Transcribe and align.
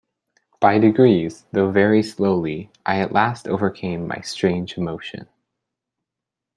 By 0.59 0.79
degrees, 0.79 1.45
though 1.51 1.69
very 1.69 2.01
slowly, 2.01 2.71
I 2.87 2.99
at 3.01 3.11
last 3.11 3.47
overcame 3.47 4.07
my 4.07 4.19
strange 4.21 4.75
emotion. 4.75 5.27